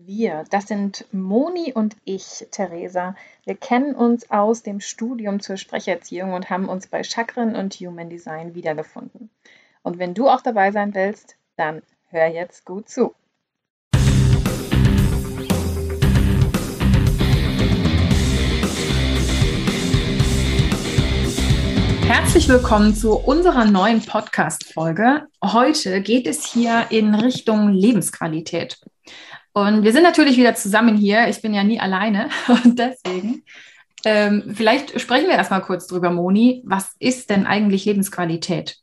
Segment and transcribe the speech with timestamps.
[0.00, 3.16] Wir, das sind Moni und ich, Theresa.
[3.44, 8.08] Wir kennen uns aus dem Studium zur Sprecherziehung und haben uns bei Chakren und Human
[8.08, 9.28] Design wiedergefunden.
[9.82, 13.12] Und wenn du auch dabei sein willst, dann hör jetzt gut zu.
[22.06, 25.26] Herzlich willkommen zu unserer neuen Podcast-Folge.
[25.44, 28.78] Heute geht es hier in Richtung Lebensqualität.
[29.58, 31.26] Und wir sind natürlich wieder zusammen hier.
[31.26, 32.28] Ich bin ja nie alleine
[32.64, 33.42] und deswegen.
[34.04, 36.62] Ähm, vielleicht sprechen wir erstmal kurz drüber, Moni.
[36.64, 38.76] Was ist denn eigentlich Lebensqualität?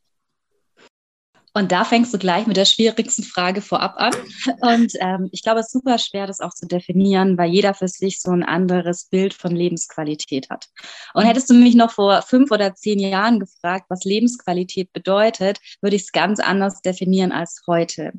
[1.54, 4.14] Und da fängst du gleich mit der schwierigsten Frage vorab an.
[4.60, 7.88] Und ähm, ich glaube, es ist super schwer, das auch zu definieren, weil jeder für
[7.88, 10.66] sich so ein anderes Bild von Lebensqualität hat.
[11.14, 15.96] Und hättest du mich noch vor fünf oder zehn Jahren gefragt, was Lebensqualität bedeutet, würde
[15.96, 18.12] ich es ganz anders definieren als heute.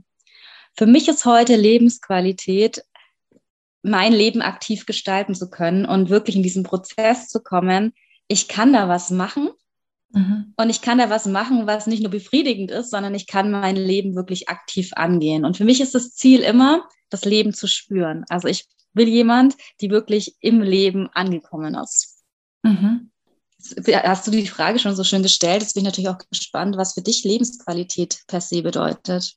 [0.77, 2.83] Für mich ist heute Lebensqualität,
[3.83, 7.95] mein Leben aktiv gestalten zu können und wirklich in diesen Prozess zu kommen.
[8.29, 9.51] Ich kann da was machen
[10.11, 10.53] mhm.
[10.57, 13.77] und ich kann da was machen, was nicht nur befriedigend ist, sondern ich kann mein
[13.77, 15.45] Leben wirklich aktiv angehen.
[15.45, 18.25] Und für mich ist das Ziel immer, das Leben zu spüren.
[18.29, 22.23] Also ich will jemand, die wirklich im Leben angekommen ist.
[22.63, 23.11] Mhm.
[23.89, 25.63] Hast du die Frage schon so schön gestellt?
[25.63, 29.37] Jetzt bin ich natürlich auch gespannt, was für dich Lebensqualität per se bedeutet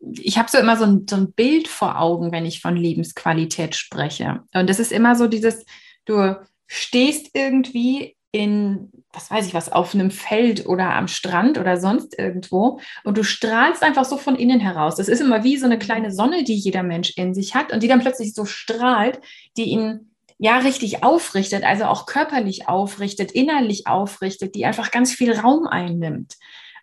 [0.00, 3.74] ich habe so immer so ein, so ein Bild vor Augen, wenn ich von Lebensqualität
[3.74, 4.42] spreche.
[4.54, 5.64] Und das ist immer so dieses,
[6.04, 11.78] du stehst irgendwie in, was weiß ich was, auf einem Feld oder am Strand oder
[11.78, 14.96] sonst irgendwo und du strahlst einfach so von innen heraus.
[14.96, 17.82] Das ist immer wie so eine kleine Sonne, die jeder Mensch in sich hat und
[17.82, 19.20] die dann plötzlich so strahlt,
[19.56, 25.32] die ihn ja richtig aufrichtet, also auch körperlich aufrichtet, innerlich aufrichtet, die einfach ganz viel
[25.32, 26.34] Raum einnimmt.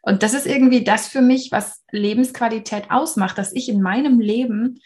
[0.03, 4.81] Und das ist irgendwie das für mich, was Lebensqualität ausmacht, dass ich in meinem Leben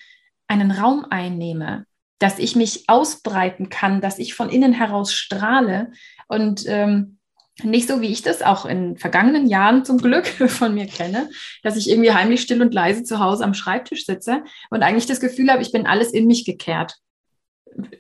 [0.48, 1.86] einen Raum einnehme,
[2.20, 5.92] dass ich mich ausbreiten kann, dass ich von innen heraus strahle
[6.28, 7.18] und ähm,
[7.64, 11.30] nicht so, wie ich das auch in vergangenen Jahren zum Glück von mir kenne,
[11.64, 15.20] dass ich irgendwie heimlich still und leise zu Hause am Schreibtisch sitze und eigentlich das
[15.20, 16.98] Gefühl habe, ich bin alles in mich gekehrt.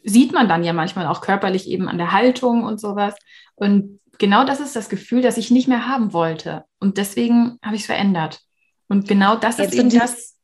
[0.03, 3.16] Sieht man dann ja manchmal auch körperlich eben an der Haltung und sowas.
[3.55, 6.66] Und genau das ist das Gefühl, das ich nicht mehr haben wollte.
[6.79, 8.41] Und deswegen habe ich es verändert.
[8.88, 10.35] Und genau das Jetzt ist eben das,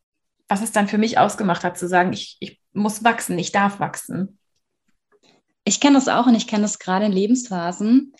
[0.47, 3.79] was es dann für mich ausgemacht hat, zu sagen, ich, ich muss wachsen, ich darf
[3.79, 4.37] wachsen.
[5.65, 8.13] Ich kenne das auch und ich kenne das gerade in Lebensphasen,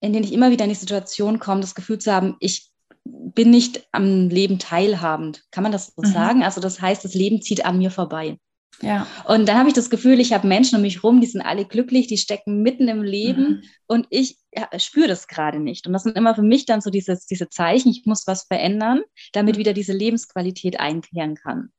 [0.00, 2.72] in denen ich immer wieder in die Situation komme, das Gefühl zu haben, ich
[3.04, 5.44] bin nicht am Leben teilhabend.
[5.52, 6.12] Kann man das so mhm.
[6.12, 6.42] sagen?
[6.42, 8.38] Also das heißt, das Leben zieht an mir vorbei.
[8.82, 9.06] Ja.
[9.24, 11.64] Und dann habe ich das Gefühl, ich habe Menschen um mich rum, die sind alle
[11.64, 13.62] glücklich, die stecken mitten im Leben mhm.
[13.86, 15.86] und ich ja, spüre das gerade nicht.
[15.86, 19.02] Und das sind immer für mich dann so dieses, diese Zeichen, ich muss was verändern,
[19.32, 19.60] damit mhm.
[19.60, 21.70] wieder diese Lebensqualität einkehren kann.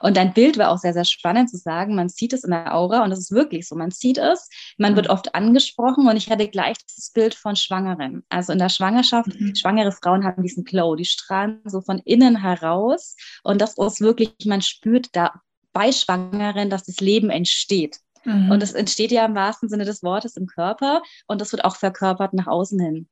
[0.00, 2.74] Und dein Bild war auch sehr, sehr spannend zu sagen, man sieht es in der
[2.74, 4.48] Aura und das ist wirklich so, man sieht es,
[4.78, 4.96] man mhm.
[4.96, 8.22] wird oft angesprochen und ich hatte gleich das Bild von Schwangeren.
[8.28, 9.54] Also in der Schwangerschaft, mhm.
[9.54, 14.34] schwangere Frauen haben diesen Glow, die strahlen so von innen heraus und das ist wirklich,
[14.44, 15.40] man spürt da
[15.72, 17.98] bei Schwangeren, dass das Leben entsteht.
[18.24, 18.50] Mhm.
[18.50, 21.76] Und es entsteht ja im wahrsten Sinne des Wortes im Körper und das wird auch
[21.76, 23.08] verkörpert nach außen hin.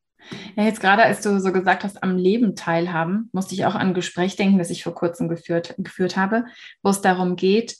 [0.54, 3.88] Ja, jetzt gerade als du so gesagt hast, am Leben teilhaben, musste ich auch an
[3.88, 6.44] ein Gespräch denken, das ich vor kurzem geführt, geführt habe,
[6.82, 7.76] wo es darum geht,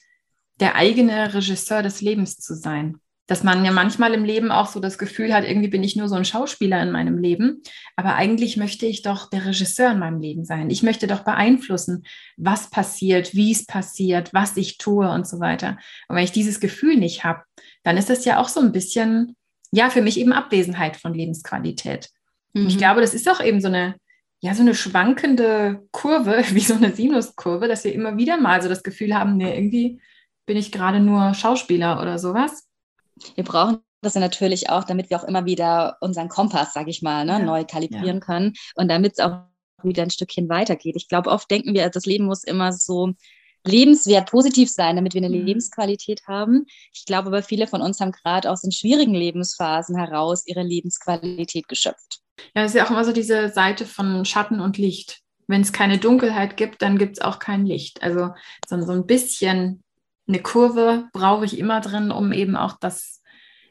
[0.59, 2.99] der eigene Regisseur des Lebens zu sein
[3.31, 6.09] dass man ja manchmal im Leben auch so das Gefühl hat, irgendwie bin ich nur
[6.09, 7.63] so ein Schauspieler in meinem Leben,
[7.95, 10.69] aber eigentlich möchte ich doch der Regisseur in meinem Leben sein.
[10.69, 12.03] Ich möchte doch beeinflussen,
[12.37, 15.79] was passiert, wie es passiert, was ich tue und so weiter.
[16.09, 17.45] Und wenn ich dieses Gefühl nicht habe,
[17.85, 19.37] dann ist das ja auch so ein bisschen,
[19.71, 22.09] ja, für mich eben Abwesenheit von Lebensqualität.
[22.53, 22.67] Mhm.
[22.67, 23.95] Ich glaube, das ist auch eben so eine,
[24.41, 28.69] ja, so eine schwankende Kurve, wie so eine Sinuskurve, dass wir immer wieder mal so
[28.69, 30.01] das Gefühl haben, nee, irgendwie
[30.47, 32.67] bin ich gerade nur Schauspieler oder sowas.
[33.35, 37.25] Wir brauchen das natürlich auch, damit wir auch immer wieder unseren Kompass, sage ich mal,
[37.25, 37.39] ne, ja.
[37.39, 38.21] neu kalibrieren ja.
[38.21, 39.43] können und damit es auch
[39.83, 40.97] wieder ein Stückchen weitergeht.
[40.97, 43.13] Ich glaube, oft denken wir, das Leben muss immer so
[43.67, 45.45] lebenswert positiv sein, damit wir eine mhm.
[45.45, 46.67] Lebensqualität haben.
[46.93, 51.69] Ich glaube aber, viele von uns haben gerade aus den schwierigen Lebensphasen heraus ihre Lebensqualität
[51.69, 52.21] geschöpft.
[52.55, 55.21] Ja, das ist ja auch immer so diese Seite von Schatten und Licht.
[55.47, 58.03] Wenn es keine Dunkelheit gibt, dann gibt es auch kein Licht.
[58.03, 58.31] Also
[58.67, 59.83] so, so ein bisschen
[60.31, 63.23] eine Kurve brauche ich immer drin, um eben auch das,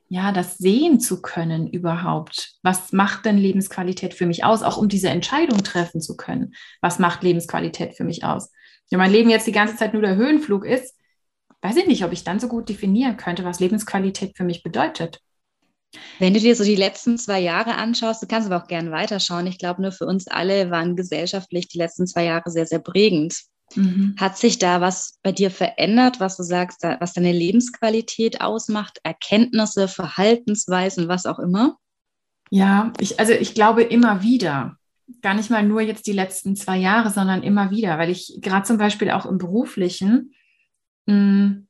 [0.07, 2.55] ja, das sehen zu können überhaupt.
[2.63, 4.61] Was macht denn Lebensqualität für mich aus?
[4.61, 6.53] Auch um diese Entscheidung treffen zu können.
[6.81, 8.51] Was macht Lebensqualität für mich aus?
[8.89, 10.95] Wenn mein Leben jetzt die ganze Zeit nur der Höhenflug ist,
[11.61, 15.19] weiß ich nicht, ob ich dann so gut definieren könnte, was Lebensqualität für mich bedeutet.
[16.19, 19.47] Wenn du dir so die letzten zwei Jahre anschaust, du kannst aber auch gerne weiterschauen.
[19.47, 23.35] Ich glaube, nur für uns alle waren gesellschaftlich die letzten zwei Jahre sehr, sehr prägend.
[23.75, 24.15] Mhm.
[24.17, 29.87] Hat sich da was bei dir verändert, was du sagst, was deine Lebensqualität ausmacht, Erkenntnisse,
[29.87, 31.77] Verhaltensweisen, was auch immer?
[32.49, 34.77] Ja, ich, also ich glaube immer wieder,
[35.21, 38.65] gar nicht mal nur jetzt die letzten zwei Jahre, sondern immer wieder, weil ich gerade
[38.65, 40.33] zum Beispiel auch im beruflichen,
[41.05, 41.63] mh,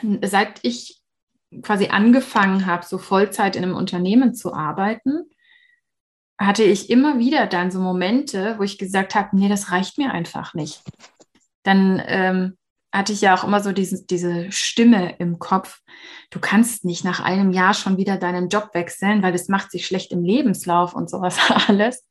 [0.00, 1.00] hm, seit ich
[1.62, 5.30] quasi angefangen habe, so Vollzeit in einem Unternehmen zu arbeiten,
[6.38, 10.12] hatte ich immer wieder dann so Momente, wo ich gesagt habe, nee, das reicht mir
[10.12, 10.82] einfach nicht.
[11.66, 12.56] Dann ähm,
[12.92, 15.80] hatte ich ja auch immer so diese, diese Stimme im Kopf,
[16.30, 19.86] du kannst nicht nach einem Jahr schon wieder deinen Job wechseln, weil das macht sich
[19.86, 22.06] schlecht im Lebenslauf und sowas alles.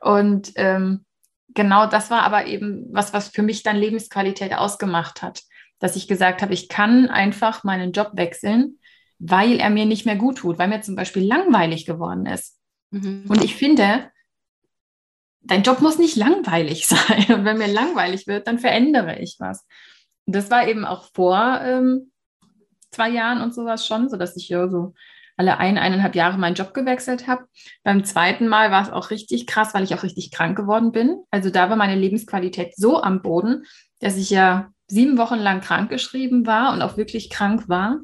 [0.00, 1.04] Und ähm,
[1.48, 5.42] genau das war aber eben was, was für mich dann Lebensqualität ausgemacht hat
[5.80, 8.78] dass ich gesagt habe, ich kann einfach meinen Job wechseln,
[9.18, 12.58] weil er mir nicht mehr gut tut, weil mir zum Beispiel langweilig geworden ist.
[12.90, 13.24] Mhm.
[13.28, 14.10] Und ich finde,
[15.42, 17.26] dein Job muss nicht langweilig sein.
[17.28, 19.66] Und wenn mir langweilig wird, dann verändere ich was.
[20.26, 22.12] Und das war eben auch vor ähm,
[22.90, 24.94] zwei Jahren und sowas schon, so dass ich ja so
[25.36, 27.46] alle ein, eineinhalb Jahre meinen Job gewechselt habe.
[27.82, 31.22] Beim zweiten Mal war es auch richtig krass, weil ich auch richtig krank geworden bin.
[31.30, 33.64] Also da war meine Lebensqualität so am Boden,
[34.00, 38.00] dass ich ja sieben Wochen lang krankgeschrieben war und auch wirklich krank war.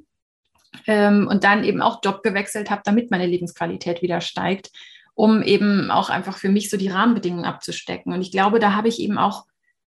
[0.86, 4.70] Ähm, und dann eben auch Job gewechselt habe, damit meine Lebensqualität wieder steigt,
[5.16, 8.12] um eben auch einfach für mich so die Rahmenbedingungen abzustecken.
[8.12, 9.46] Und ich glaube, da habe ich eben auch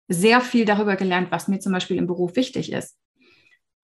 [0.09, 2.97] sehr viel darüber gelernt, was mir zum Beispiel im Beruf wichtig ist.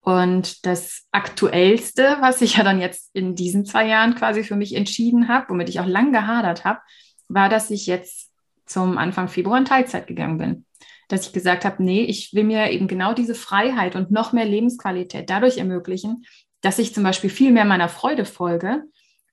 [0.00, 4.74] Und das Aktuellste, was ich ja dann jetzt in diesen zwei Jahren quasi für mich
[4.74, 6.80] entschieden habe, womit ich auch lang gehadert habe,
[7.28, 8.30] war, dass ich jetzt
[8.66, 10.64] zum Anfang Februar in Teilzeit gegangen bin
[11.08, 14.44] dass ich gesagt habe, nee, ich will mir eben genau diese Freiheit und noch mehr
[14.44, 16.26] Lebensqualität dadurch ermöglichen,
[16.60, 18.82] dass ich zum Beispiel viel mehr meiner Freude folge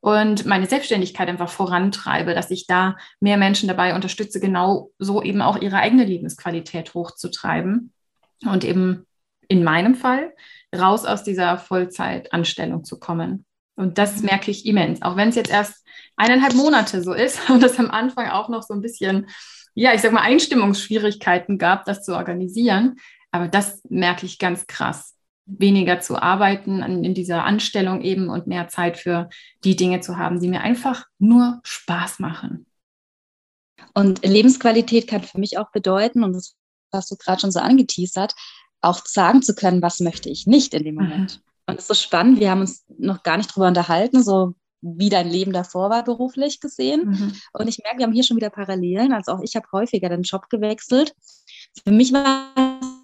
[0.05, 5.41] und meine Selbstständigkeit einfach vorantreibe, dass ich da mehr Menschen dabei unterstütze, genau so eben
[5.41, 7.91] auch ihre eigene Lebensqualität hochzutreiben
[8.45, 9.07] und eben
[9.47, 10.31] in meinem Fall
[10.75, 13.45] raus aus dieser Vollzeitanstellung zu kommen.
[13.75, 15.83] Und das merke ich immens, auch wenn es jetzt erst
[16.17, 19.25] eineinhalb Monate so ist und das am Anfang auch noch so ein bisschen
[19.73, 22.97] ja, ich sag mal, Einstimmungsschwierigkeiten gab, das zu organisieren.
[23.31, 25.14] Aber das merke ich ganz krass.
[25.45, 29.29] Weniger zu arbeiten in dieser Anstellung eben und mehr Zeit für
[29.63, 32.65] die Dinge zu haben, die mir einfach nur Spaß machen.
[33.93, 36.55] Und Lebensqualität kann für mich auch bedeuten, und das
[36.91, 38.33] hast du gerade schon so angeteasert,
[38.81, 41.37] auch sagen zu können, was möchte ich nicht in dem Moment.
[41.37, 41.41] Mhm.
[41.67, 45.09] Und es ist so spannend, wir haben uns noch gar nicht drüber unterhalten, so wie
[45.09, 47.09] dein Leben davor war, beruflich gesehen.
[47.09, 47.35] Mhm.
[47.53, 49.13] Und ich merke, wir haben hier schon wieder Parallelen.
[49.13, 51.15] Also auch ich habe häufiger den Job gewechselt.
[51.83, 52.94] Für mich war es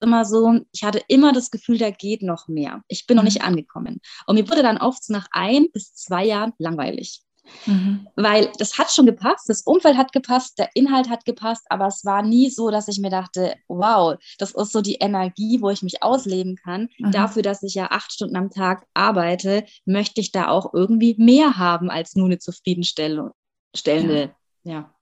[0.00, 2.82] immer so, ich hatte immer das Gefühl, da geht noch mehr.
[2.88, 3.18] Ich bin mhm.
[3.18, 4.00] noch nicht angekommen.
[4.26, 7.22] Und mir wurde dann oft nach ein bis zwei Jahren langweilig.
[7.66, 8.06] Mhm.
[8.16, 12.04] Weil das hat schon gepasst, das Umfeld hat gepasst, der Inhalt hat gepasst, aber es
[12.04, 15.82] war nie so, dass ich mir dachte, wow, das ist so die Energie, wo ich
[15.82, 16.88] mich ausleben kann.
[16.98, 17.12] Mhm.
[17.12, 21.56] Dafür, dass ich ja acht Stunden am Tag arbeite, möchte ich da auch irgendwie mehr
[21.56, 23.32] haben als nur eine zufriedenstellende
[23.74, 24.72] ja.
[24.72, 24.94] ja.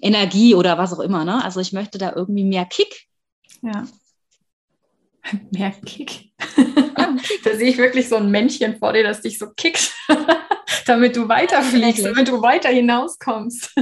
[0.00, 1.24] Energie oder was auch immer.
[1.24, 1.42] Ne?
[1.42, 3.06] Also ich möchte da irgendwie mehr Kick.
[3.62, 3.86] Ja.
[5.50, 6.32] Mehr Kick.
[7.44, 9.92] da sehe ich wirklich so ein Männchen vor dir, das dich so kickt.
[10.86, 13.74] damit du weiterfliegst, damit du weiter hinauskommst.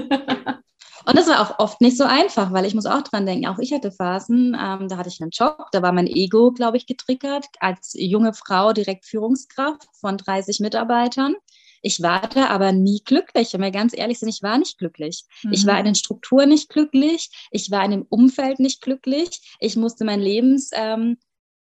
[1.06, 3.60] Und das war auch oft nicht so einfach, weil ich muss auch dran denken, auch
[3.60, 6.86] ich hatte Phasen, ähm, da hatte ich einen Job, da war mein Ego, glaube ich,
[6.86, 11.36] getriggert, als junge Frau direkt Führungskraft von 30 Mitarbeitern.
[11.80, 13.52] Ich war da aber nie glücklich.
[13.52, 15.24] Wenn wir ganz ehrlich sind, ich war nicht glücklich.
[15.44, 15.52] Mhm.
[15.52, 17.30] Ich war in den Strukturen nicht glücklich.
[17.52, 19.54] Ich war in dem Umfeld nicht glücklich.
[19.60, 21.18] Ich musste meinen Lebensunterhalt ähm,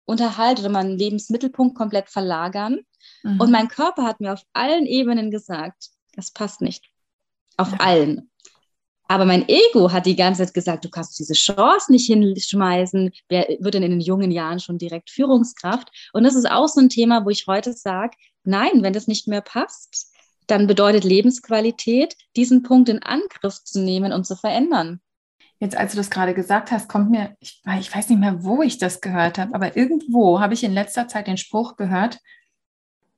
[0.06, 2.80] oder meinen Lebensmittelpunkt komplett verlagern.
[3.24, 3.40] Mhm.
[3.40, 6.86] Und mein Körper hat mir auf allen Ebenen gesagt, das passt nicht.
[7.58, 7.78] Auf ja.
[7.80, 8.30] allen.
[9.08, 13.12] Aber mein Ego hat die ganze Zeit gesagt, du kannst diese Chance nicht hinschmeißen.
[13.30, 15.90] Wer wird denn in den jungen Jahren schon direkt Führungskraft?
[16.14, 19.28] Und das ist auch so ein Thema, wo ich heute sage, nein, wenn das nicht
[19.28, 20.12] mehr passt,
[20.48, 25.02] dann bedeutet Lebensqualität, diesen Punkt in Angriff zu nehmen und zu verändern.
[25.64, 28.62] Jetzt, als du das gerade gesagt hast, kommt mir, ich, ich weiß nicht mehr, wo
[28.62, 32.20] ich das gehört habe, aber irgendwo habe ich in letzter Zeit den Spruch gehört,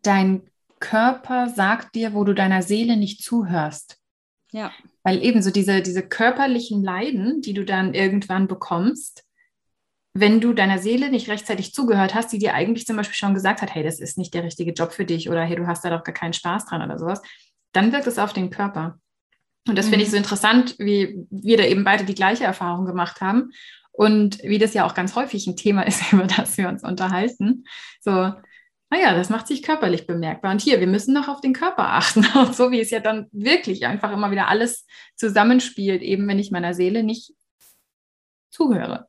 [0.04, 0.44] dein
[0.80, 3.98] Körper sagt dir, wo du deiner Seele nicht zuhörst.
[4.52, 4.72] Ja.
[5.02, 9.24] Weil ebenso diese, diese körperlichen Leiden, die du dann irgendwann bekommst,
[10.14, 13.64] wenn du deiner Seele nicht rechtzeitig zugehört hast, die dir eigentlich zum Beispiel schon gesagt
[13.64, 15.90] hat, hey, das ist nicht der richtige Job für dich oder hey, du hast da
[15.90, 17.24] doch gar keinen Spaß dran oder sowas,
[17.72, 19.00] dann wirkt es auf den Körper.
[19.68, 19.92] Und das mhm.
[19.92, 23.52] finde ich so interessant, wie wir da eben beide die gleiche Erfahrung gemacht haben
[23.92, 27.66] und wie das ja auch ganz häufig ein Thema ist, über das wir uns unterhalten.
[28.02, 28.34] So,
[28.90, 30.52] naja, das macht sich körperlich bemerkbar.
[30.52, 32.26] Und hier, wir müssen noch auf den Körper achten.
[32.36, 36.52] Und so wie es ja dann wirklich einfach immer wieder alles zusammenspielt, eben wenn ich
[36.52, 37.34] meiner Seele nicht
[38.52, 39.08] zuhöre.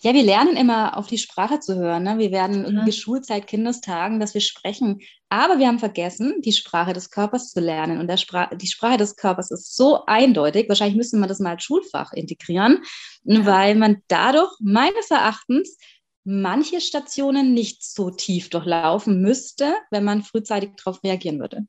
[0.00, 2.04] Ja, wir lernen immer auf die Sprache zu hören.
[2.04, 2.18] Ne?
[2.18, 2.84] Wir werden in mhm.
[2.84, 5.00] geschult seit Kindestagen, dass wir sprechen.
[5.28, 7.98] Aber wir haben vergessen, die Sprache des Körpers zu lernen.
[7.98, 10.68] Und Spra die Sprache des Körpers ist so eindeutig.
[10.68, 12.82] Wahrscheinlich müsste man das mal als Schulfach integrieren,
[13.24, 13.44] ja.
[13.44, 15.76] weil man dadurch meines Erachtens
[16.24, 21.66] manche Stationen nicht so tief durchlaufen müsste, wenn man frühzeitig darauf reagieren würde.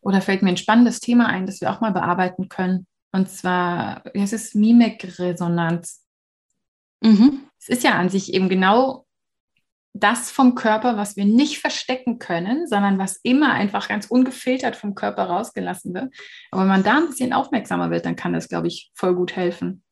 [0.00, 2.86] Oder fällt mir ein spannendes Thema ein, das wir auch mal bearbeiten können.
[3.12, 6.04] Und zwar, es ist Mimikresonanz.
[7.00, 7.44] Mhm.
[7.60, 9.06] Es ist ja an sich eben genau
[9.94, 14.94] das vom Körper, was wir nicht verstecken können, sondern was immer einfach ganz ungefiltert vom
[14.94, 16.14] Körper rausgelassen wird.
[16.50, 19.34] Aber wenn man da ein bisschen aufmerksamer wird, dann kann das, glaube ich, voll gut
[19.34, 19.82] helfen.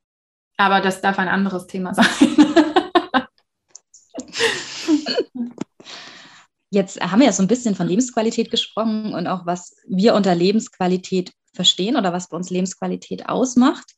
[0.56, 2.06] Aber das darf ein anderes Thema sein.
[6.70, 10.34] Jetzt haben wir ja so ein bisschen von Lebensqualität gesprochen und auch, was wir unter
[10.34, 13.92] Lebensqualität verstehen oder was bei uns Lebensqualität ausmacht.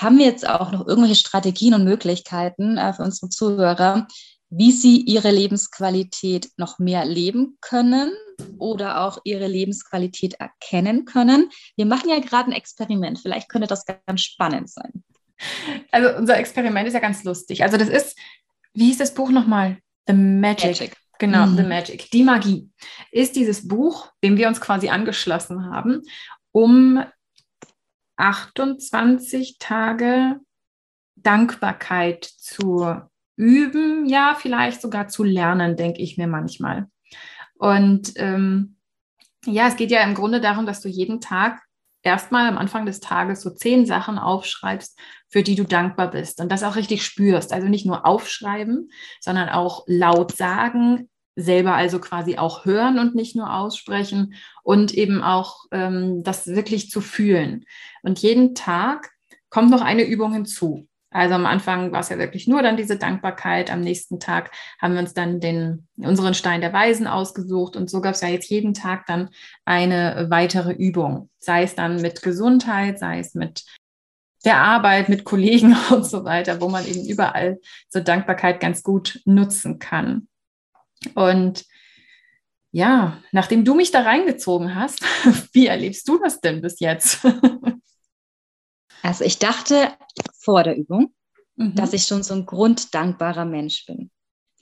[0.00, 4.06] Haben wir jetzt auch noch irgendwelche Strategien und Möglichkeiten äh, für unsere Zuhörer,
[4.50, 8.12] wie sie ihre Lebensqualität noch mehr leben können
[8.58, 11.50] oder auch ihre Lebensqualität erkennen können?
[11.76, 13.18] Wir machen ja gerade ein Experiment.
[13.18, 15.04] Vielleicht könnte das ganz spannend sein.
[15.90, 17.62] Also unser Experiment ist ja ganz lustig.
[17.62, 18.16] Also das ist,
[18.74, 19.78] wie hieß das Buch nochmal?
[20.06, 20.80] The Magic.
[20.80, 20.96] Magic.
[21.18, 21.56] Genau, mhm.
[21.56, 22.10] The Magic.
[22.10, 22.70] Die Magie
[23.10, 26.02] ist dieses Buch, dem wir uns quasi angeschlossen haben,
[26.52, 27.04] um
[28.18, 30.40] 28 Tage
[31.16, 33.00] Dankbarkeit zu
[33.36, 36.88] üben, ja, vielleicht sogar zu lernen, denke ich mir manchmal.
[37.54, 38.76] Und ähm,
[39.44, 41.60] ja, es geht ja im Grunde darum, dass du jeden Tag
[42.02, 44.98] erstmal am Anfang des Tages so zehn Sachen aufschreibst,
[45.28, 47.52] für die du dankbar bist und das auch richtig spürst.
[47.52, 51.08] Also nicht nur aufschreiben, sondern auch laut sagen,
[51.38, 56.90] selber also quasi auch hören und nicht nur aussprechen und eben auch ähm, das wirklich
[56.90, 57.64] zu fühlen.
[58.02, 59.10] Und jeden Tag
[59.48, 60.88] kommt noch eine Übung hinzu.
[61.10, 63.70] Also am Anfang war es ja wirklich nur dann diese Dankbarkeit.
[63.70, 68.00] Am nächsten Tag haben wir uns dann den, unseren Stein der Weisen ausgesucht und so
[68.00, 69.30] gab es ja jetzt jeden Tag dann
[69.64, 71.30] eine weitere Übung.
[71.38, 73.64] Sei es dann mit Gesundheit, sei es mit
[74.44, 79.20] der Arbeit, mit Kollegen und so weiter, wo man eben überall so Dankbarkeit ganz gut
[79.24, 80.26] nutzen kann.
[81.14, 81.64] Und
[82.70, 85.00] ja, nachdem du mich da reingezogen hast,
[85.52, 87.20] wie erlebst du das denn bis jetzt?
[89.02, 89.92] also ich dachte
[90.38, 91.14] vor der Übung,
[91.56, 91.74] mhm.
[91.74, 94.10] dass ich schon so ein grunddankbarer Mensch bin.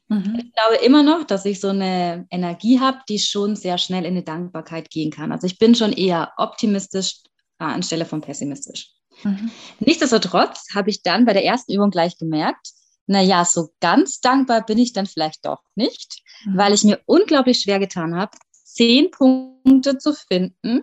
[0.09, 0.39] Mhm.
[0.39, 4.13] Ich glaube immer noch, dass ich so eine Energie habe, die schon sehr schnell in
[4.13, 5.33] eine Dankbarkeit gehen kann.
[5.33, 7.23] Also ich bin schon eher optimistisch
[7.59, 8.93] anstelle von pessimistisch.
[9.25, 9.51] Mhm.
[9.81, 12.69] Nichtsdestotrotz habe ich dann bei der ersten Übung gleich gemerkt,
[13.07, 16.57] naja, so ganz dankbar bin ich dann vielleicht doch nicht, mhm.
[16.57, 20.83] weil ich mir unglaublich schwer getan habe, zehn Punkte zu finden,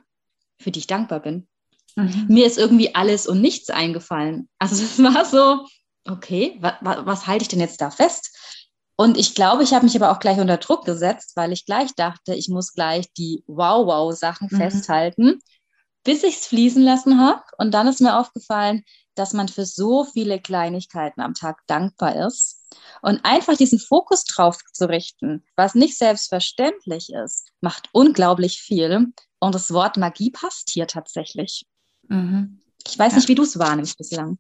[0.59, 1.47] für die ich dankbar bin.
[1.95, 2.25] Mhm.
[2.27, 4.49] Mir ist irgendwie alles und nichts eingefallen.
[4.59, 5.65] Also es war so,
[6.05, 8.35] okay, wa, wa, was halte ich denn jetzt da fest?
[8.95, 11.95] Und ich glaube, ich habe mich aber auch gleich unter Druck gesetzt, weil ich gleich
[11.95, 14.57] dachte, ich muss gleich die Wow-Wow-Sachen mhm.
[14.57, 15.39] festhalten,
[16.03, 17.41] bis ich es fließen lassen habe.
[17.57, 18.83] Und dann ist mir aufgefallen,
[19.15, 22.62] dass man für so viele Kleinigkeiten am Tag dankbar ist.
[23.01, 29.11] Und einfach diesen Fokus drauf zu richten, was nicht selbstverständlich ist, macht unglaublich viel.
[29.39, 31.65] Und das Wort Magie passt hier tatsächlich.
[32.07, 32.61] Mhm.
[32.87, 33.17] Ich weiß ja.
[33.17, 34.37] nicht, wie du es wahrnimmst bislang.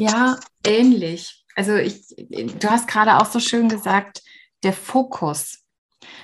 [0.00, 1.44] Ja, ähnlich.
[1.56, 4.22] Also ich, du hast gerade auch so schön gesagt,
[4.62, 5.58] der Fokus.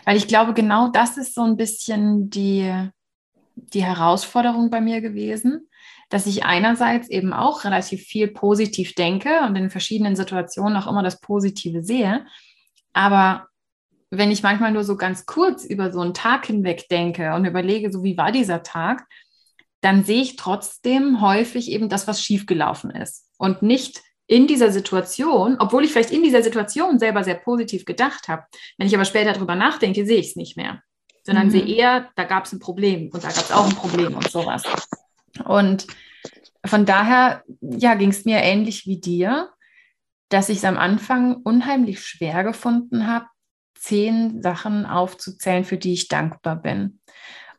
[0.04, 2.88] Weil ich glaube, genau das ist so ein bisschen die,
[3.54, 5.68] die Herausforderung bei mir gewesen,
[6.08, 11.02] dass ich einerseits eben auch relativ viel positiv denke und in verschiedenen Situationen auch immer
[11.02, 12.24] das Positive sehe.
[12.92, 13.48] Aber
[14.10, 17.92] wenn ich manchmal nur so ganz kurz über so einen Tag hinweg denke und überlege,
[17.92, 19.04] so wie war dieser Tag,
[19.80, 25.56] dann sehe ich trotzdem häufig eben das, was schiefgelaufen ist und nicht in dieser Situation,
[25.60, 28.44] obwohl ich vielleicht in dieser Situation selber sehr positiv gedacht habe.
[28.76, 30.82] Wenn ich aber später darüber nachdenke, sehe ich es nicht mehr,
[31.22, 31.50] sondern mhm.
[31.50, 34.28] sehe eher, da gab es ein Problem und da gab es auch ein Problem und
[34.30, 34.64] sowas.
[35.44, 35.86] Und
[36.64, 39.50] von daher, ja, ging es mir ähnlich wie dir,
[40.28, 43.26] dass ich es am Anfang unheimlich schwer gefunden habe,
[43.78, 47.00] zehn Sachen aufzuzählen, für die ich dankbar bin.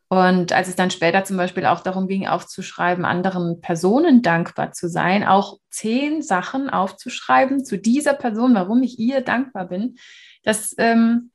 [0.09, 4.87] Und als es dann später zum Beispiel auch darum ging, aufzuschreiben, anderen Personen dankbar zu
[4.87, 9.97] sein, auch zehn Sachen aufzuschreiben zu dieser Person, warum ich ihr dankbar bin,
[10.43, 11.31] das ähm,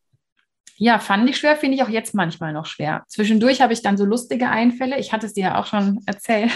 [0.77, 3.05] ja, fand ich schwer, finde ich auch jetzt manchmal noch schwer.
[3.07, 4.99] Zwischendurch habe ich dann so lustige Einfälle.
[4.99, 6.51] Ich hatte es dir ja auch schon erzählt,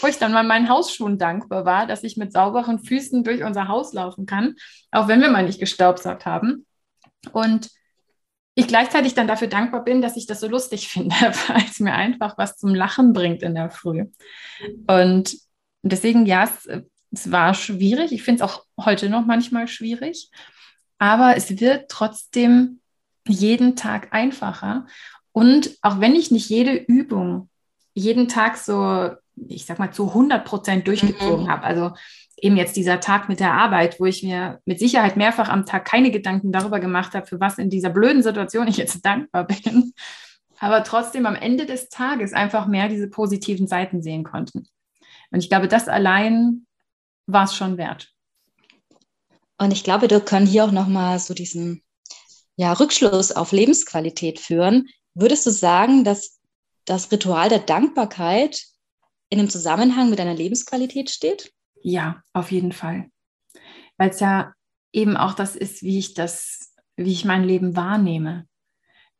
[0.00, 3.68] wo ich dann mal meinen Hausschuhen dankbar war, dass ich mit sauberen Füßen durch unser
[3.68, 4.56] Haus laufen kann,
[4.90, 6.66] auch wenn wir mal nicht gestaubsaugt haben.
[7.32, 7.70] Und
[8.54, 11.94] ich gleichzeitig dann dafür dankbar bin, dass ich das so lustig finde, weil es mir
[11.94, 14.06] einfach was zum Lachen bringt in der Früh.
[14.86, 15.36] Und
[15.82, 16.68] deswegen, ja, es,
[17.12, 18.12] es war schwierig.
[18.12, 20.30] Ich finde es auch heute noch manchmal schwierig.
[20.98, 22.79] Aber es wird trotzdem
[23.26, 24.86] jeden Tag einfacher.
[25.32, 27.48] Und auch wenn ich nicht jede Übung
[27.94, 29.10] jeden Tag so,
[29.48, 31.50] ich sag mal, zu 100 Prozent durchgezogen mhm.
[31.50, 31.92] habe, also
[32.36, 35.84] eben jetzt dieser Tag mit der Arbeit, wo ich mir mit Sicherheit mehrfach am Tag
[35.84, 39.92] keine Gedanken darüber gemacht habe, für was in dieser blöden Situation ich jetzt dankbar bin,
[40.58, 44.66] aber trotzdem am Ende des Tages einfach mehr diese positiven Seiten sehen konnten.
[45.30, 46.66] Und ich glaube, das allein
[47.26, 48.12] war es schon wert.
[49.58, 51.82] Und ich glaube, wir können hier auch nochmal so diesen
[52.56, 54.88] ja, Rückschluss auf Lebensqualität führen.
[55.14, 56.40] Würdest du sagen, dass
[56.84, 58.64] das Ritual der Dankbarkeit
[59.28, 61.52] in einem Zusammenhang mit deiner Lebensqualität steht?
[61.82, 63.10] Ja, auf jeden Fall.
[63.96, 64.52] Weil es ja
[64.92, 68.46] eben auch das ist, wie ich das, wie ich mein Leben wahrnehme.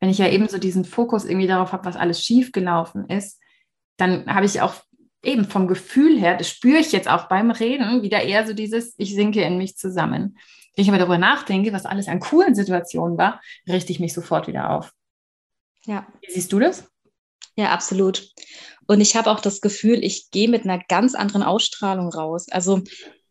[0.01, 3.41] Wenn ich ja eben so diesen Fokus irgendwie darauf habe, was alles schiefgelaufen ist,
[3.97, 4.75] dann habe ich auch
[5.23, 8.95] eben vom Gefühl her, das spüre ich jetzt auch beim Reden, wieder eher so dieses,
[8.97, 10.39] ich sinke in mich zusammen.
[10.75, 14.47] Wenn ich aber darüber nachdenke, was alles an coolen Situationen war, richte ich mich sofort
[14.47, 14.93] wieder auf.
[15.85, 16.07] Ja.
[16.21, 16.85] Wie siehst du das?
[17.57, 18.31] Ja, absolut.
[18.87, 22.47] Und ich habe auch das Gefühl, ich gehe mit einer ganz anderen Ausstrahlung raus.
[22.50, 22.83] Also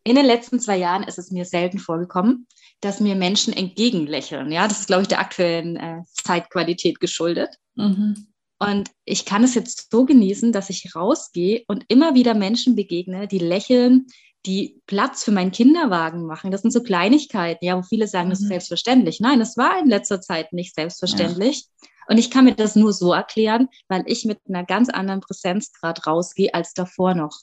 [0.03, 2.47] in den letzten zwei Jahren ist es mir selten vorgekommen,
[2.81, 4.51] dass mir Menschen entgegenlächeln.
[4.51, 7.49] Ja, das ist, glaube ich, der aktuellen äh, Zeitqualität geschuldet.
[7.75, 8.27] Mhm.
[8.59, 13.27] Und ich kann es jetzt so genießen, dass ich rausgehe und immer wieder Menschen begegne,
[13.27, 14.07] die lächeln,
[14.45, 16.51] die Platz für meinen Kinderwagen machen.
[16.51, 18.49] Das sind so Kleinigkeiten, ja, wo viele sagen, das ist mhm.
[18.49, 19.19] selbstverständlich.
[19.19, 21.65] Nein, das war in letzter Zeit nicht selbstverständlich.
[21.81, 21.87] Ja.
[22.07, 26.07] Und ich kann mir das nur so erklären, weil ich mit einer ganz anderen Präsenzgrad
[26.07, 27.41] rausgehe als davor noch.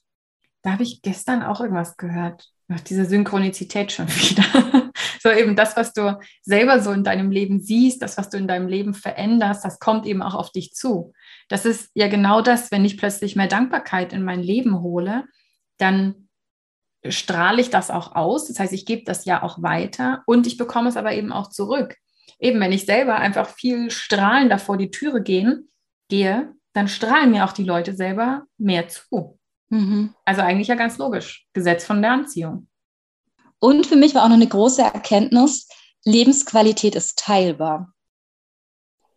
[0.62, 2.50] Da habe ich gestern auch irgendwas gehört.
[2.66, 4.90] Nach dieser Synchronizität schon wieder.
[5.22, 8.48] so eben das, was du selber so in deinem Leben siehst, das, was du in
[8.48, 11.12] deinem Leben veränderst, das kommt eben auch auf dich zu.
[11.48, 15.24] Das ist ja genau das, wenn ich plötzlich mehr Dankbarkeit in mein Leben hole,
[15.78, 16.25] dann
[17.12, 18.48] strahle ich das auch aus.
[18.48, 21.50] Das heißt, ich gebe das ja auch weiter und ich bekomme es aber eben auch
[21.50, 21.96] zurück.
[22.38, 25.70] Eben, wenn ich selber einfach viel strahlender vor die Türe gehen,
[26.08, 29.38] gehe, dann strahlen mir auch die Leute selber mehr zu.
[29.70, 30.14] Mhm.
[30.24, 31.46] Also eigentlich ja ganz logisch.
[31.52, 32.68] Gesetz von der Anziehung.
[33.58, 35.68] Und für mich war auch noch eine große Erkenntnis,
[36.04, 37.92] Lebensqualität ist teilbar.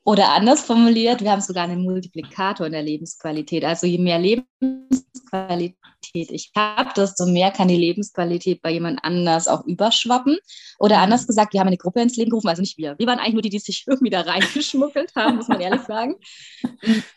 [0.04, 3.64] Oder anders formuliert, wir haben sogar einen Multiplikator in der Lebensqualität.
[3.64, 5.76] Also je mehr Lebensqualität
[6.12, 10.38] ich habe, desto mehr kann die Lebensqualität bei jemand anders auch überschwappen.
[10.80, 12.96] Oder anders gesagt, wir haben eine Gruppe ins Leben gerufen, also nicht wir.
[12.98, 16.16] Wir waren eigentlich nur die, die sich irgendwie da reingeschmuggelt haben, muss man ehrlich sagen.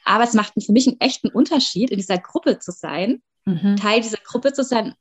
[0.05, 3.77] Aber es macht für mich einen echten Unterschied, in dieser Gruppe zu sein, mhm.
[3.77, 4.95] Teil dieser Gruppe zu sein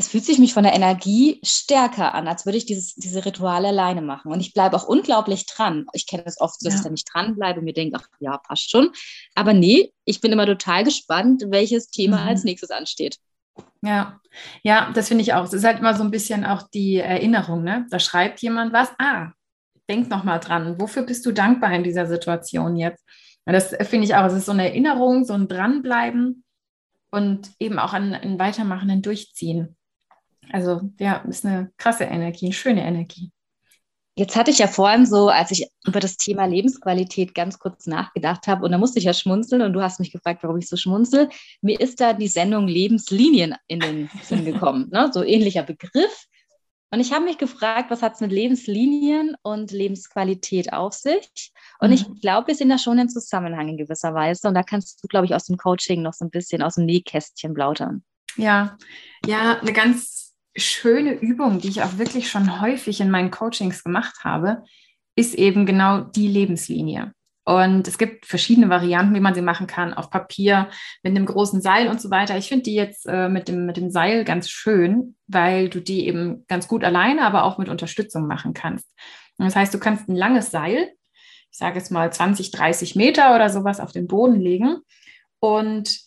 [0.00, 3.68] es fühlt sich mich von der Energie stärker an, als würde ich dieses, diese Rituale
[3.68, 4.32] alleine machen.
[4.32, 5.84] Und ich bleibe auch unglaublich dran.
[5.92, 6.78] Ich kenne das oft, dass ja.
[6.78, 8.90] ich da nicht dran bleibe und mir denke, ach ja, passt schon.
[9.34, 12.28] Aber nee, ich bin immer total gespannt, welches Thema mhm.
[12.28, 13.18] als nächstes ansteht.
[13.82, 14.18] Ja,
[14.62, 15.44] ja, das finde ich auch.
[15.44, 17.86] Es ist halt immer so ein bisschen auch die Erinnerung, ne?
[17.90, 19.32] Da schreibt jemand was, ah,
[19.88, 23.04] denk nochmal dran, wofür bist du dankbar in dieser Situation jetzt?
[23.44, 26.44] Und das finde ich auch, es ist so eine Erinnerung, so ein Dranbleiben
[27.10, 29.76] und eben auch ein, ein Weitermachen, Durchziehen.
[30.52, 33.30] Also ja, ist eine krasse Energie, eine schöne Energie.
[34.16, 38.46] Jetzt hatte ich ja vorhin so, als ich über das Thema Lebensqualität ganz kurz nachgedacht
[38.48, 40.76] habe, und da musste ich ja schmunzeln und du hast mich gefragt, warum ich so
[40.76, 41.28] schmunzel.
[41.62, 45.10] Mir ist da die Sendung Lebenslinien in den Sinn gekommen, ne?
[45.12, 46.26] so ähnlicher Begriff.
[46.92, 51.52] Und ich habe mich gefragt, was hat es mit Lebenslinien und Lebensqualität auf sich?
[51.78, 51.94] Und mhm.
[51.94, 54.48] ich glaube, wir sind da schon im Zusammenhang in gewisser Weise.
[54.48, 56.86] Und da kannst du, glaube ich, aus dem Coaching noch so ein bisschen aus dem
[56.86, 58.02] Nähkästchen plaudern.
[58.36, 58.76] Ja,
[59.24, 60.19] ja, eine ganz
[60.56, 64.64] schöne Übung, die ich auch wirklich schon häufig in meinen Coachings gemacht habe,
[65.16, 67.12] ist eben genau die Lebenslinie.
[67.44, 70.68] Und es gibt verschiedene Varianten, wie man sie machen kann, auf Papier,
[71.02, 72.36] mit einem großen Seil und so weiter.
[72.36, 76.06] Ich finde die jetzt äh, mit, dem, mit dem Seil ganz schön, weil du die
[76.06, 78.86] eben ganz gut alleine, aber auch mit Unterstützung machen kannst.
[79.38, 80.92] Und das heißt, du kannst ein langes Seil,
[81.50, 84.76] ich sage jetzt mal 20, 30 Meter oder sowas, auf den Boden legen.
[85.40, 85.98] Und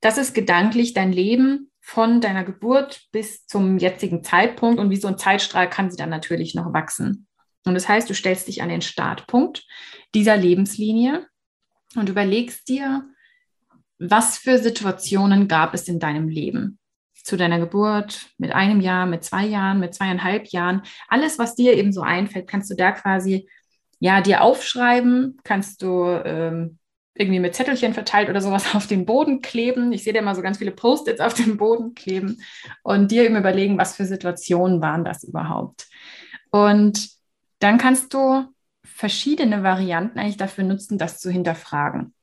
[0.00, 5.08] das ist gedanklich dein Leben von deiner Geburt bis zum jetzigen Zeitpunkt und wie so
[5.08, 7.26] ein Zeitstrahl kann sie dann natürlich noch wachsen.
[7.64, 9.66] Und das heißt, du stellst dich an den Startpunkt
[10.14, 11.26] dieser Lebenslinie
[11.96, 13.04] und überlegst dir,
[13.98, 16.78] was für Situationen gab es in deinem Leben?
[17.22, 20.82] Zu deiner Geburt, mit einem Jahr, mit zwei Jahren, mit zweieinhalb Jahren.
[21.08, 23.48] Alles, was dir eben so einfällt, kannst du da quasi
[23.98, 26.78] ja dir aufschreiben, kannst du ähm,
[27.14, 29.92] irgendwie mit Zettelchen verteilt oder sowas auf den Boden kleben.
[29.92, 32.42] Ich sehe da mal so ganz viele Post-its auf dem Boden kleben
[32.82, 35.88] und dir eben überlegen, was für Situationen waren das überhaupt.
[36.50, 37.10] Und
[37.58, 38.44] dann kannst du
[38.84, 42.14] verschiedene Varianten eigentlich dafür nutzen, das zu hinterfragen.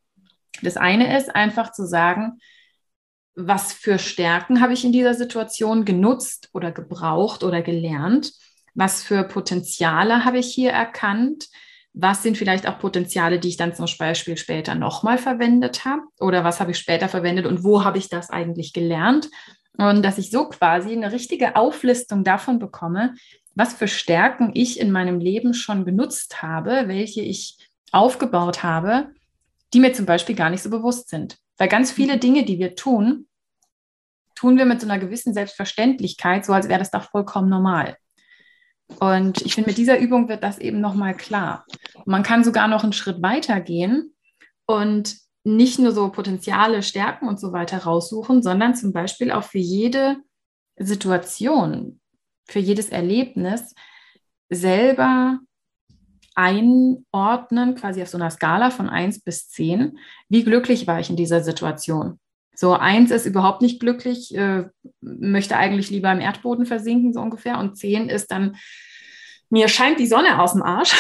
[0.62, 2.40] Das eine ist einfach zu sagen,
[3.36, 8.34] was für Stärken habe ich in dieser Situation genutzt oder gebraucht oder gelernt?
[8.74, 11.48] Was für Potenziale habe ich hier erkannt?
[12.00, 16.04] Was sind vielleicht auch Potenziale, die ich dann zum Beispiel später nochmal verwendet habe?
[16.20, 19.30] Oder was habe ich später verwendet und wo habe ich das eigentlich gelernt?
[19.78, 23.16] Und dass ich so quasi eine richtige Auflistung davon bekomme,
[23.56, 27.58] was für Stärken ich in meinem Leben schon genutzt habe, welche ich
[27.92, 29.10] aufgebaut habe,
[29.74, 31.38] die mir zum Beispiel gar nicht so bewusst sind.
[31.58, 32.20] Weil ganz viele mhm.
[32.20, 33.28] Dinge, die wir tun,
[34.36, 37.98] tun wir mit so einer gewissen Selbstverständlichkeit, so als wäre das doch vollkommen normal.
[39.00, 41.66] Und ich finde, mit dieser Übung wird das eben nochmal klar.
[42.06, 44.16] Man kann sogar noch einen Schritt weiter gehen
[44.66, 49.60] und nicht nur so Potenziale, Stärken und so weiter raussuchen, sondern zum Beispiel auch für
[49.60, 50.18] jede
[50.78, 52.00] Situation,
[52.48, 53.74] für jedes Erlebnis
[54.50, 55.40] selber
[56.36, 59.98] einordnen, quasi auf so einer Skala von 1 bis 10,
[60.30, 62.20] wie glücklich war ich in dieser Situation.
[62.60, 64.66] So, 1 ist überhaupt nicht glücklich, äh,
[65.02, 67.60] möchte eigentlich lieber im Erdboden versinken, so ungefähr.
[67.60, 68.56] Und 10 ist dann,
[69.52, 70.96] mir scheint die Sonne aus dem Arsch.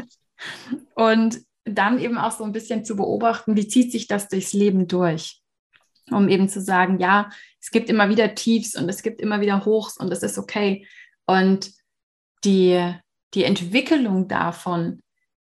[0.96, 4.88] und dann eben auch so ein bisschen zu beobachten, wie zieht sich das durchs Leben
[4.88, 5.40] durch,
[6.10, 9.64] um eben zu sagen, ja, es gibt immer wieder Tiefs und es gibt immer wieder
[9.64, 10.84] Hochs und es ist okay.
[11.26, 11.70] Und
[12.42, 12.92] die,
[13.34, 15.00] die Entwicklung davon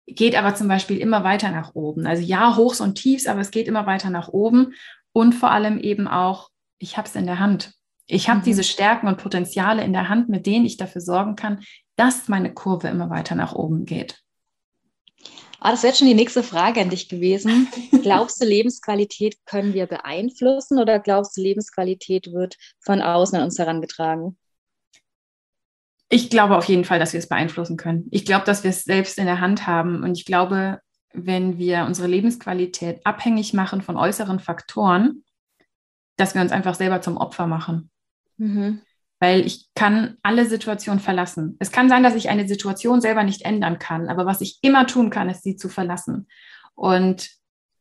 [0.06, 2.06] geht aber zum Beispiel immer weiter nach oben.
[2.06, 4.74] Also ja, Hochs und Tiefs, aber es geht immer weiter nach oben
[5.16, 7.72] und vor allem eben auch, ich habe es in der Hand.
[8.06, 8.44] Ich habe mhm.
[8.44, 11.64] diese Stärken und Potenziale in der Hand, mit denen ich dafür sorgen kann,
[11.96, 14.20] dass meine Kurve immer weiter nach oben geht.
[15.58, 17.66] Ah, das wäre schon die nächste Frage an dich gewesen.
[18.02, 23.58] Glaubst du, Lebensqualität können wir beeinflussen oder glaubst du, Lebensqualität wird von außen an uns
[23.58, 24.36] herangetragen?
[26.10, 28.06] Ich glaube auf jeden Fall, dass wir es beeinflussen können.
[28.10, 30.02] Ich glaube, dass wir es selbst in der Hand haben.
[30.02, 35.24] Und ich glaube, wenn wir unsere Lebensqualität abhängig machen von äußeren Faktoren,
[36.16, 37.90] dass wir uns einfach selber zum Opfer machen.
[38.36, 38.80] Mhm
[39.18, 41.56] weil ich kann alle Situationen verlassen.
[41.58, 44.86] Es kann sein, dass ich eine Situation selber nicht ändern kann, aber was ich immer
[44.86, 46.28] tun kann, ist sie zu verlassen.
[46.74, 47.30] Und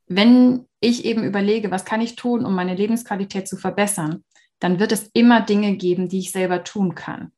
[0.08, 4.24] wenn ich eben überlege, was kann ich tun, um meine Lebensqualität zu verbessern,
[4.60, 7.32] dann wird es immer Dinge geben, die ich selber tun kann.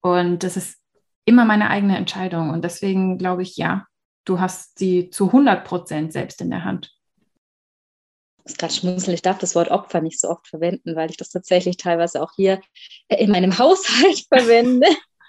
[0.00, 0.78] Und das ist
[1.26, 2.50] immer meine eigene Entscheidung.
[2.50, 3.86] Und deswegen glaube ich, ja,
[4.26, 6.96] du hast sie zu 100 Prozent selbst in der Hand
[8.46, 11.30] muss gerade schmunzeln, ich darf das Wort Opfer nicht so oft verwenden, weil ich das
[11.30, 12.60] tatsächlich teilweise auch hier
[13.08, 14.88] in meinem Haushalt verwende.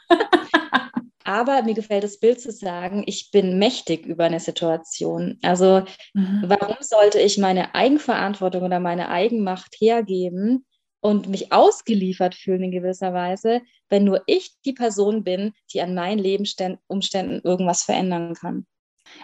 [1.24, 5.38] Aber mir gefällt das Bild zu sagen, ich bin mächtig über eine Situation.
[5.42, 5.84] Also
[6.14, 6.44] mhm.
[6.46, 10.66] warum sollte ich meine Eigenverantwortung oder meine Eigenmacht hergeben
[11.02, 15.96] und mich ausgeliefert fühlen in gewisser Weise, wenn nur ich die Person bin, die an
[15.96, 18.66] meinen Lebensumständen irgendwas verändern kann?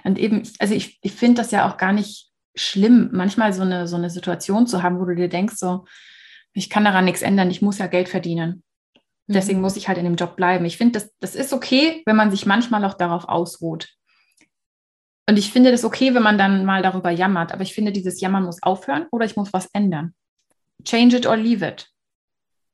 [0.03, 3.87] Und eben, also ich, ich finde das ja auch gar nicht schlimm, manchmal so eine,
[3.87, 5.85] so eine Situation zu haben, wo du dir denkst, so,
[6.53, 8.63] ich kann daran nichts ändern, ich muss ja Geld verdienen.
[9.27, 9.63] Deswegen mhm.
[9.63, 10.65] muss ich halt in dem Job bleiben.
[10.65, 13.89] Ich finde, das, das ist okay, wenn man sich manchmal auch darauf ausruht.
[15.27, 17.53] Und ich finde das okay, wenn man dann mal darüber jammert.
[17.53, 20.13] Aber ich finde, dieses Jammern muss aufhören oder ich muss was ändern.
[20.83, 21.89] Change it or leave it.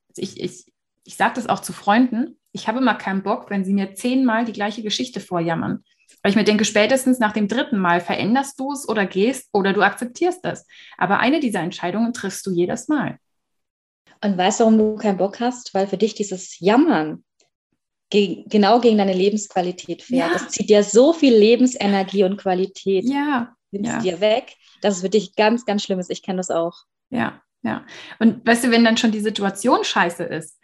[0.09, 0.65] Also ich ich,
[1.03, 2.39] ich sage das auch zu Freunden.
[2.51, 5.83] Ich habe immer keinen Bock, wenn sie mir zehnmal die gleiche Geschichte vorjammern.
[6.21, 9.73] Weil ich mir denke, spätestens nach dem dritten Mal veränderst du es oder gehst oder
[9.73, 10.65] du akzeptierst es.
[10.97, 13.17] Aber eine dieser Entscheidungen triffst du jedes Mal.
[14.21, 15.73] Und weißt du, warum du keinen Bock hast?
[15.73, 17.23] Weil für dich dieses Jammern
[18.09, 20.31] ge genau gegen deine Lebensqualität fährt.
[20.31, 20.33] Ja.
[20.33, 23.05] Das zieht dir so viel Lebensenergie und Qualität.
[23.05, 23.55] Ja.
[23.71, 23.99] Nimmst ja.
[23.99, 26.09] dir weg, dass es für dich ganz, ganz schlimm ist.
[26.09, 26.83] Ich kenne das auch.
[27.11, 27.85] Ja, ja.
[28.19, 30.58] Und weißt du, wenn dann schon die Situation scheiße ist,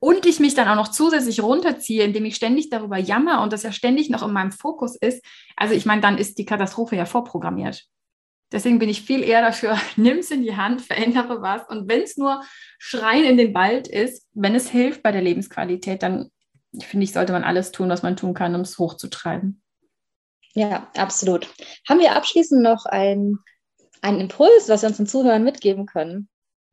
[0.00, 3.62] und ich mich dann auch noch zusätzlich runterziehe, indem ich ständig darüber jammer und das
[3.62, 5.24] ja ständig noch in meinem Fokus ist,
[5.56, 7.86] also ich meine, dann ist die Katastrophe ja vorprogrammiert.
[8.50, 11.68] Deswegen bin ich viel eher dafür, nimm es in die Hand, verändere was.
[11.68, 12.42] Und wenn es nur
[12.78, 16.30] Schreien in den Wald ist, wenn es hilft bei der Lebensqualität, dann
[16.80, 19.62] finde ich, sollte man alles tun, was man tun kann, um es hochzutreiben.
[20.54, 21.48] Ja, absolut.
[21.88, 23.38] Haben wir abschließend noch einen
[24.02, 26.28] Impuls, was wir uns den Zuhörern mitgeben können?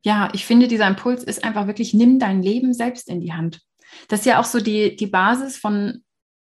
[0.06, 3.60] Ja, ich finde, dieser Impuls ist einfach wirklich, nimm dein Leben selbst in die Hand.
[4.06, 6.04] Das ist ja auch so die, die Basis von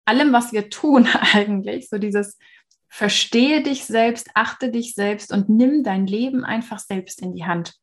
[0.03, 1.87] allem, was wir tun eigentlich.
[1.87, 2.37] So dieses
[2.89, 7.75] verstehe dich selbst, achte dich selbst und nimm dein Leben einfach selbst in die Hand.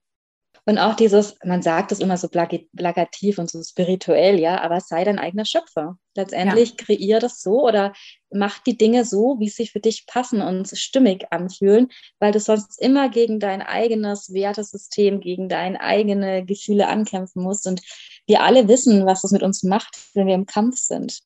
[0.65, 5.03] Und auch dieses, man sagt es immer so plakativ und so spirituell, ja, aber sei
[5.03, 5.99] dein eigener Schöpfer.
[6.15, 6.77] Letztendlich ja.
[6.77, 7.93] kreier das so oder
[8.31, 11.89] mach die Dinge so, wie sie für dich passen und stimmig anfühlen,
[12.21, 17.67] weil du sonst immer gegen dein eigenes Wertesystem, gegen deine eigene Gefühle ankämpfen musst.
[17.67, 17.81] Und
[18.27, 21.23] wir alle wissen, was das mit uns macht, wenn wir im Kampf sind.